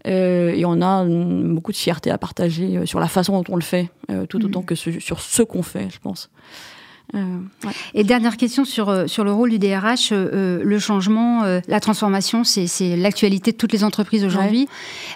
Euh, 0.07 0.53
et 0.53 0.65
on 0.65 0.81
a 0.81 1.03
beaucoup 1.05 1.71
de 1.71 1.77
fierté 1.77 2.11
à 2.11 2.17
partager 2.17 2.77
euh, 2.77 2.85
sur 2.85 2.99
la 2.99 3.07
façon 3.07 3.41
dont 3.41 3.53
on 3.53 3.55
le 3.55 3.63
fait, 3.63 3.89
euh, 4.11 4.25
tout 4.25 4.43
autant 4.45 4.61
mm. 4.61 4.65
que 4.65 4.75
sur 4.75 5.19
ce 5.19 5.41
qu'on 5.41 5.63
fait, 5.63 5.89
je 5.89 5.99
pense. 5.99 6.29
Et 7.93 8.03
dernière 8.03 8.37
question 8.37 8.65
sur, 8.65 9.07
sur 9.07 9.23
le 9.23 9.31
rôle 9.31 9.49
du 9.49 9.59
DRH, 9.59 10.11
le 10.11 10.79
changement, 10.79 11.43
la 11.67 11.79
transformation, 11.79 12.43
c'est 12.43 12.95
l'actualité 12.95 13.51
de 13.51 13.57
toutes 13.57 13.71
les 13.71 13.83
entreprises 13.83 14.25
aujourd'hui. 14.25 14.67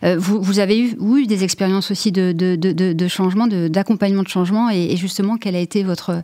Vous, 0.03 0.41
vous, 0.41 0.59
avez 0.59 0.79
eu, 0.79 0.95
eu 0.99 1.27
des 1.27 1.43
expériences 1.43 1.91
aussi 1.91 2.11
de, 2.11 2.31
de, 2.31 2.55
de, 2.55 2.71
de 2.93 3.07
changement, 3.07 3.47
d'accompagnement 3.47 4.23
de, 4.23 4.29
changement, 4.29 4.69
et, 4.69 4.95
justement, 4.95 5.37
quelle 5.37 5.55
a 5.55 5.59
été 5.59 5.83
votre, 5.83 6.21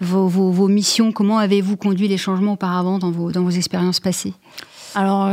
vos, 0.00 0.28
vos, 0.28 0.50
vos 0.50 0.68
missions? 0.68 1.12
Comment 1.12 1.38
avez-vous 1.38 1.76
conduit 1.76 2.08
les 2.08 2.18
changements 2.18 2.52
auparavant 2.52 2.98
dans 2.98 3.10
vos, 3.10 3.32
dans 3.32 3.42
vos 3.42 3.50
expériences 3.50 4.00
passées? 4.00 4.34
Alors, 4.94 5.30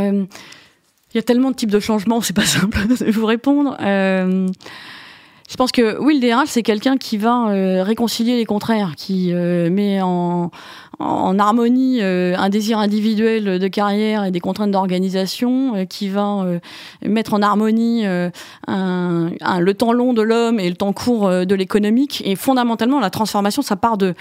il 1.16 1.20
y 1.20 1.20
a 1.20 1.24
tellement 1.24 1.50
de 1.50 1.56
types 1.56 1.72
de 1.72 1.80
changements, 1.80 2.20
c'est 2.20 2.36
pas 2.36 2.46
simple 2.46 2.88
de 2.88 3.12
vous 3.12 3.26
répondre. 3.26 3.78
Euh, 3.80 4.50
je 5.50 5.56
pense 5.58 5.72
que 5.72 6.00
oui, 6.00 6.20
le 6.20 6.28
DRH, 6.28 6.48
c'est 6.48 6.64
quelqu'un 6.64 6.98
qui 6.98 7.18
va 7.18 7.50
euh, 7.50 7.84
réconcilier 7.84 8.36
les 8.36 8.46
contraires, 8.46 8.94
qui 8.98 9.32
euh, 9.32 9.70
met 9.70 10.02
en, 10.02 10.50
en 11.00 11.40
harmonie 11.40 12.02
un 12.02 12.50
désir 12.50 12.80
individuel 12.80 13.60
de 13.60 13.68
carrière 13.68 14.24
et 14.26 14.32
des 14.32 14.40
contraintes 14.40 14.72
d'organisation, 14.72 15.86
qui 15.88 16.10
va 16.10 16.46
mettre 17.04 17.34
en 17.34 17.42
harmonie 17.42 18.06
un, 18.06 18.32
un, 18.68 19.60
le 19.60 19.74
temps 19.74 19.92
long 19.94 20.14
de 20.14 20.22
l'homme 20.22 20.60
et 20.60 20.70
le 20.70 20.76
temps 20.76 20.94
court 20.94 21.30
de 21.30 21.56
l'économique. 21.56 22.24
Et 22.26 22.36
fondamentalement, 22.36 23.00
la 23.00 23.10
transformation, 23.10 23.62
ça 23.62 23.76
part 23.76 23.98
de, 23.98 24.14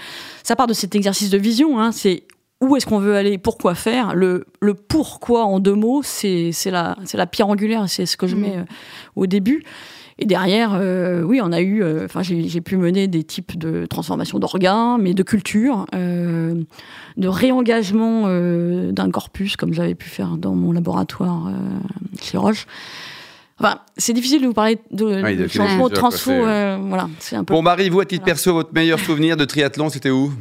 ça 0.43 0.55
part 0.55 0.67
de 0.67 0.73
cet 0.73 0.95
exercice 0.95 1.29
de 1.29 1.37
vision. 1.37 1.79
Hein. 1.79 1.91
C'est 1.91 2.23
où 2.61 2.75
est-ce 2.75 2.85
qu'on 2.85 2.99
veut 2.99 3.15
aller, 3.15 3.37
pourquoi 3.37 3.75
faire. 3.75 4.15
Le, 4.15 4.45
le 4.61 4.73
pourquoi 4.73 5.45
en 5.45 5.59
deux 5.59 5.73
mots, 5.73 6.01
c'est 6.03 6.51
la, 6.65 6.95
la 7.13 7.27
pierre 7.27 7.49
angulaire, 7.49 7.85
c'est 7.87 8.05
ce 8.05 8.17
que 8.17 8.27
je 8.27 8.35
mm. 8.35 8.39
mets 8.39 8.57
euh, 8.57 8.63
au 9.15 9.27
début. 9.27 9.63
Et 10.17 10.25
derrière, 10.25 10.71
euh, 10.73 11.23
oui, 11.23 11.41
on 11.43 11.51
a 11.51 11.59
eu, 11.59 11.83
euh, 11.83 12.05
enfin, 12.05 12.21
j'ai 12.23 12.61
pu 12.61 12.77
mener 12.77 13.07
des 13.07 13.23
types 13.23 13.57
de 13.57 13.85
transformation 13.85 14.39
d'organes, 14.39 15.01
mais 15.01 15.13
de 15.13 15.23
culture, 15.23 15.85
de 15.93 17.27
réengagement 17.27 18.27
d'un 18.91 19.11
corpus, 19.11 19.57
comme 19.57 19.73
j'avais 19.73 19.95
pu 19.95 20.09
faire 20.09 20.37
dans 20.37 20.55
mon 20.55 20.71
laboratoire 20.71 21.51
chez 22.21 22.37
Roche. 22.37 22.65
Enfin, 23.59 23.79
c'est 23.97 24.13
difficile 24.13 24.41
de 24.41 24.47
vous 24.47 24.53
parler 24.53 24.77
de, 24.91 25.47
changement, 25.47 25.87
de 25.87 25.93
transfo. 25.93 26.31
voilà, 26.31 27.09
c'est 27.19 27.35
un 27.35 27.43
peu. 27.43 27.53
Bon, 27.53 27.61
Marie, 27.61 27.89
vous, 27.89 27.99
à 27.99 28.05
titre 28.05 28.23
perso, 28.23 28.53
votre 28.53 28.73
meilleur 28.73 28.99
souvenir 28.99 29.37
de 29.37 29.45
triathlon, 29.45 29.89
c'était 29.89 30.11
où? 30.11 30.31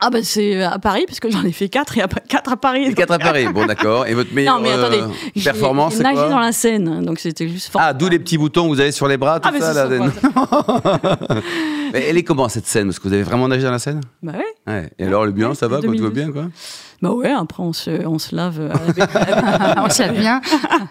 Ah 0.00 0.10
ben 0.10 0.22
c'est 0.24 0.56
euh, 0.56 0.68
à 0.68 0.78
Paris 0.78 1.04
puisque 1.06 1.30
j'en 1.30 1.44
ai 1.44 1.52
fait 1.52 1.68
quatre 1.68 1.96
et 1.98 2.02
quatre 2.28 2.52
à 2.52 2.56
Paris. 2.56 2.84
Et 2.86 2.94
quatre 2.94 3.12
à 3.12 3.18
Paris, 3.18 3.46
bon 3.52 3.66
d'accord. 3.66 4.06
Et 4.06 4.14
votre 4.14 4.32
meilleure 4.32 4.56
non, 4.56 4.62
mais 4.62 4.72
attendez, 4.72 5.00
euh, 5.00 5.42
performance 5.42 5.94
c'est 5.94 6.02
quoi 6.02 6.28
dans 6.28 6.38
la 6.38 6.52
Seine, 6.52 7.04
donc 7.04 7.18
c'était 7.18 7.48
juste 7.48 7.70
fort. 7.70 7.80
Ah 7.84 7.92
d'où 7.92 8.08
les 8.08 8.18
petits 8.18 8.38
boutons 8.38 8.64
que 8.64 8.68
vous 8.68 8.80
avez 8.80 8.92
sur 8.92 9.08
les 9.08 9.16
bras, 9.16 9.40
tout 9.40 9.50
ah, 9.52 9.60
ça 9.60 9.74
là. 9.74 9.88
mais 11.92 12.06
elle 12.08 12.16
est 12.16 12.22
comment 12.22 12.48
cette 12.48 12.66
scène 12.66 12.86
Parce 12.86 12.98
que 12.98 13.08
vous 13.08 13.14
avez 13.14 13.22
vraiment 13.22 13.48
nagé 13.48 13.62
dans 13.64 13.70
la 13.70 13.78
Seine? 13.78 14.00
Bah 14.22 14.32
ouais. 14.32 14.72
ouais. 14.72 14.90
Et 14.98 15.06
alors 15.06 15.26
le 15.26 15.32
bien, 15.32 15.54
ça 15.54 15.68
va, 15.68 15.80
tout 15.80 15.94
va 15.96 16.10
bien 16.10 16.32
quoi? 16.32 16.46
bah 17.02 17.12
ouais, 17.12 17.30
après 17.30 17.62
on 17.62 17.72
se, 17.72 18.06
on 18.06 18.18
se 18.18 18.34
lave. 18.34 18.60
Euh, 18.60 18.70
on 19.84 19.90
se 19.90 20.02
lave 20.02 20.18
bien. 20.18 20.40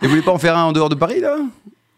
Et 0.02 0.06
vous 0.06 0.10
voulez 0.10 0.22
pas 0.22 0.32
en 0.32 0.40
faire 0.40 0.58
un 0.58 0.64
en 0.64 0.72
dehors 0.72 0.90
de 0.90 0.96
Paris 0.96 1.20
là? 1.20 1.38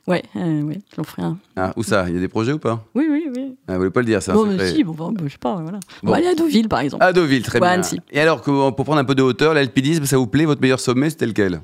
Ouais, 0.08 0.24
euh, 0.36 0.62
ouais, 0.64 0.80
j'en 0.96 1.04
ferai 1.04 1.22
un. 1.22 1.38
Ah, 1.56 1.74
où 1.76 1.84
ça? 1.84 2.06
Il 2.08 2.16
y 2.16 2.18
a 2.18 2.20
des 2.20 2.28
projets 2.28 2.54
ou 2.54 2.60
pas? 2.60 2.84
Oui, 2.96 3.06
oui, 3.10 3.26
oui. 3.36 3.56
Ah, 3.68 3.74
vous 3.74 3.80
voulez 3.80 3.92
pas 3.92 4.00
le 4.00 4.08
dire, 4.08 4.22
ça 4.22 4.34
Bon, 4.34 4.46
mais 4.48 4.74
si, 4.74 4.84
bon, 4.84 4.94
bon, 4.94 5.14
je 5.24 5.30
sais 5.30 5.38
pas, 5.40 5.56
voilà. 5.62 5.80
On 6.04 6.10
va 6.10 6.18
aller 6.18 6.28
à 6.28 6.34
Deauville, 6.36 6.68
par 6.68 6.80
exemple. 6.80 7.04
À 7.04 7.14
Deauville, 7.14 7.44
très 7.44 7.60
bien. 7.60 7.82
Et 8.12 8.20
alors, 8.20 8.42
pour 8.42 8.84
prendre 8.84 8.98
un 8.98 9.06
peu 9.06 9.16
de 9.16 9.22
hauteur, 9.22 9.54
l'alpinisme, 9.54 10.06
ça 10.06 10.18
vous 10.18 10.28
plaît? 10.28 10.46
Votre 10.46 10.62
meilleur 10.62 10.80
sommet, 10.80 11.12
c'était 11.12 11.28
lequel? 11.28 11.62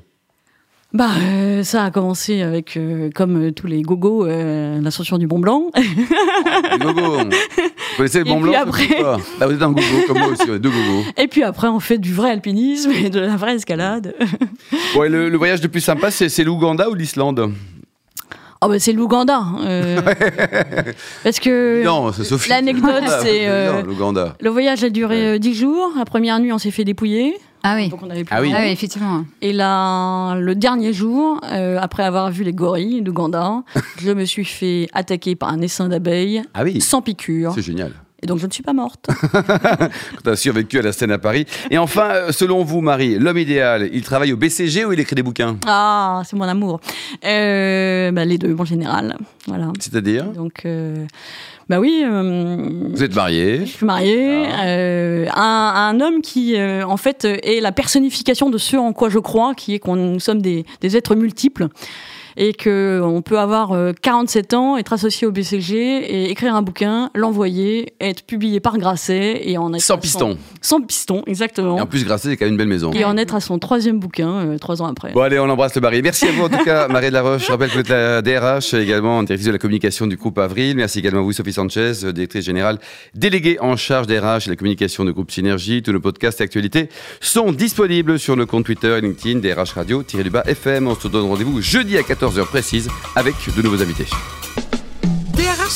Bah, 0.94 1.10
euh, 1.20 1.64
ça 1.64 1.84
a 1.84 1.90
commencé 1.90 2.40
avec, 2.40 2.76
euh, 2.78 3.10
comme 3.14 3.52
tous 3.52 3.66
les 3.66 3.82
gogos, 3.82 4.24
l'ascension 4.26 5.18
du 5.18 5.26
Mont 5.26 5.40
Blanc. 5.40 5.64
Oh, 5.76 5.80
les 6.72 6.78
gogos 6.78 7.18
Vous 7.18 7.96
connaissez 7.96 8.20
le 8.20 8.24
Mont 8.24 8.40
Blanc 8.40 8.52
après... 8.56 9.02
Là, 9.02 9.16
ah, 9.40 9.46
vous 9.48 9.52
êtes 9.54 9.62
un 9.62 9.72
gogo, 9.72 9.82
comme 10.06 10.18
moi 10.18 10.28
aussi, 10.28 10.46
deux 10.46 10.70
gogos. 10.70 11.04
Et 11.16 11.26
puis 11.26 11.42
après, 11.42 11.66
on 11.66 11.80
fait 11.80 11.98
du 11.98 12.14
vrai 12.14 12.30
alpinisme 12.30 12.92
et 12.92 13.10
de 13.10 13.18
la 13.18 13.36
vraie 13.36 13.56
escalade. 13.56 14.14
bon, 14.94 15.02
et 15.02 15.08
le, 15.08 15.28
le 15.28 15.36
voyage 15.36 15.60
le 15.60 15.68
plus 15.68 15.80
sympa, 15.80 16.12
c'est 16.12 16.44
l'Ouganda 16.44 16.88
ou 16.88 16.94
l'Islande? 16.94 17.52
Oh 18.60 18.68
bah 18.68 18.78
c'est 18.78 18.92
l'Ouganda. 18.92 19.44
Euh, 19.60 20.00
parce 21.22 21.38
que 21.38 21.84
non, 21.84 22.12
c'est 22.12 22.48
l'anecdote 22.48 23.04
c'est 23.22 23.46
euh, 23.46 23.82
le 24.40 24.50
voyage 24.50 24.82
a 24.82 24.90
duré 24.90 25.38
10 25.38 25.48
euh, 25.48 25.54
jours. 25.54 25.92
La 25.96 26.04
première 26.04 26.40
nuit 26.40 26.52
on 26.52 26.58
s'est 26.58 26.72
fait 26.72 26.84
dépouiller. 26.84 27.36
Ah 27.62 27.74
oui. 27.76 27.88
Donc 27.88 28.02
on 28.02 28.10
avait 28.10 28.24
ah, 28.30 28.40
oui. 28.40 28.52
ah 28.54 28.60
oui. 28.62 28.70
effectivement. 28.70 29.24
Et 29.42 29.52
là, 29.52 30.34
le 30.36 30.54
dernier 30.54 30.92
jour, 30.92 31.40
après 31.80 32.04
avoir 32.04 32.30
vu 32.30 32.44
les 32.44 32.52
gorilles 32.52 33.02
d'Ouganda, 33.02 33.62
je 34.00 34.10
me 34.10 34.24
suis 34.24 34.44
fait 34.44 34.88
attaquer 34.92 35.36
par 35.36 35.50
un 35.50 35.60
essaim 35.60 35.88
d'abeilles 35.88 36.42
ah 36.54 36.64
oui. 36.64 36.80
sans 36.80 37.02
piqûre. 37.02 37.52
C'est 37.54 37.62
génial. 37.62 37.92
Et 38.22 38.26
donc 38.26 38.38
je 38.38 38.46
ne 38.46 38.50
suis 38.50 38.64
pas 38.64 38.72
morte. 38.72 39.08
tu 40.24 40.30
as 40.30 40.36
survécu 40.36 40.78
à 40.80 40.82
la 40.82 40.92
scène 40.92 41.12
à 41.12 41.18
Paris. 41.18 41.46
Et 41.70 41.78
enfin, 41.78 42.10
euh, 42.10 42.32
selon 42.32 42.64
vous, 42.64 42.80
Marie, 42.80 43.16
l'homme 43.16 43.38
idéal, 43.38 43.88
il 43.92 44.02
travaille 44.02 44.32
au 44.32 44.36
BCG 44.36 44.84
ou 44.84 44.92
il 44.92 44.98
écrit 44.98 45.14
des 45.14 45.22
bouquins? 45.22 45.56
Ah, 45.66 46.22
c'est 46.24 46.34
mon 46.34 46.44
amour. 46.44 46.80
Euh, 47.24 48.10
bah, 48.10 48.24
les 48.24 48.38
deux, 48.38 48.56
en 48.58 48.64
général. 48.64 49.16
Voilà. 49.46 49.72
C'est-à-dire? 49.78 50.24
Donc, 50.32 50.62
euh, 50.64 51.06
bah 51.68 51.78
oui. 51.78 52.04
vous 52.04 53.02
êtes 53.04 53.14
mariée 53.14 53.60
Je 53.60 53.70
suis 53.70 53.86
mariée. 53.86 54.46
Ah. 55.30 55.88
Un, 55.88 56.00
homme 56.00 56.20
qui, 56.20 56.56
en 56.60 56.96
fait, 56.96 57.24
est 57.24 57.60
la 57.60 57.72
personnification 57.72 58.50
de 58.50 58.58
ce 58.58 58.76
en 58.76 58.92
quoi 58.92 59.10
je 59.10 59.18
crois, 59.18 59.54
qui 59.54 59.74
est 59.74 59.78
qu'on 59.78 59.96
nous 59.96 60.20
sommes 60.20 60.42
des, 60.42 60.64
des 60.80 60.96
êtres 60.96 61.14
multiples 61.14 61.68
et 62.38 62.54
qu'on 62.54 63.20
peut 63.22 63.38
avoir 63.38 63.76
47 64.00 64.52
euh, 64.52 64.56
ans, 64.56 64.76
être 64.76 64.92
associé 64.92 65.26
au 65.26 65.32
BCG 65.32 65.76
et 65.76 66.30
écrire 66.30 66.54
un 66.54 66.62
bouquin, 66.62 67.10
l'envoyer, 67.14 67.94
être 68.00 68.22
publié 68.24 68.60
par 68.60 68.78
Grasset 68.78 69.42
et 69.42 69.58
en 69.58 69.74
être 69.74 69.82
sans 69.82 69.98
piston. 69.98 70.38
Sans 70.62 70.80
piston, 70.80 71.24
exactement. 71.26 71.76
Et 71.76 71.80
en 71.80 71.86
plus 71.86 72.04
Grasset 72.04 72.28
c'est 72.28 72.36
quand 72.36 72.44
même 72.44 72.54
une 72.54 72.58
belle 72.58 72.68
maison. 72.68 72.92
Et 72.92 73.04
en 73.04 73.16
être 73.16 73.34
à 73.34 73.40
son 73.40 73.58
troisième 73.58 73.98
bouquin 73.98 74.30
euh, 74.30 74.58
trois 74.58 74.80
ans 74.80 74.86
après. 74.86 75.12
Bon 75.12 75.22
allez, 75.22 75.40
on 75.40 75.50
embrasse 75.50 75.74
le 75.74 75.80
Barry. 75.80 76.00
Merci 76.00 76.28
à 76.28 76.32
vous 76.32 76.44
en 76.44 76.48
tout 76.48 76.64
cas, 76.64 76.86
Marie 76.88 77.08
de 77.08 77.14
la 77.14 77.22
Roche. 77.22 77.46
Je 77.46 77.50
rappelle 77.50 77.70
que 77.70 77.74
vous 77.74 77.80
êtes 77.80 77.88
la 77.88 78.22
DRH, 78.22 78.72
également 78.74 79.20
directrice 79.24 79.48
de 79.48 79.52
la 79.52 79.58
communication 79.58 80.06
du 80.06 80.16
groupe 80.16 80.38
Avril. 80.38 80.76
Merci 80.76 81.00
également 81.00 81.20
à 81.20 81.24
vous, 81.24 81.32
Sophie 81.32 81.52
Sanchez, 81.52 81.92
directrice 82.12 82.44
générale 82.44 82.78
déléguée 83.14 83.58
en 83.60 83.76
charge 83.76 84.06
DRH 84.06 84.46
et 84.46 84.50
la 84.50 84.56
communication 84.56 85.04
du 85.04 85.12
groupe 85.12 85.32
Synergie. 85.32 85.82
Tous 85.82 85.92
nos 85.92 86.00
podcasts 86.00 86.40
et 86.40 86.44
actualités 86.44 86.88
sont 87.20 87.50
disponibles 87.50 88.20
sur 88.20 88.36
nos 88.36 88.46
comptes 88.46 88.66
Twitter 88.66 88.96
et 88.96 89.00
LinkedIn, 89.00 89.40
DRH 89.40 89.72
Radio-du-bas 89.72 90.44
FM. 90.46 90.86
On 90.86 90.94
se 90.94 91.08
donne 91.08 91.26
rendez-vous 91.26 91.60
jeudi 91.60 91.96
à 91.96 92.02
14h 92.02 92.27
heures 92.36 92.48
précises 92.48 92.88
avec 93.14 93.36
de 93.54 93.62
nouveaux 93.62 93.80
invités. 93.80 94.06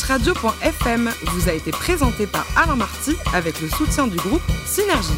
Radio.fm 0.01 1.11
vous 1.27 1.49
a 1.49 1.53
été 1.53 1.71
présenté 1.71 2.27
par 2.27 2.47
Alain 2.57 2.77
Marty 2.77 3.15
avec 3.35 3.61
le 3.61 3.69
soutien 3.69 4.07
du 4.07 4.17
groupe 4.17 4.43
Synergie. 4.67 5.09